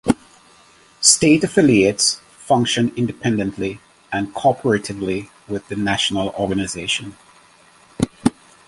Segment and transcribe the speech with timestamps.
[0.99, 3.79] State affiliates function independently
[4.11, 7.15] and cooperatively with the national organization.